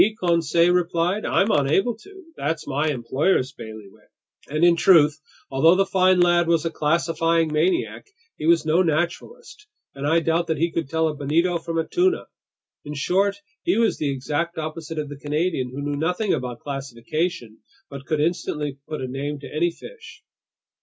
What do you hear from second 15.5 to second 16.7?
who knew nothing about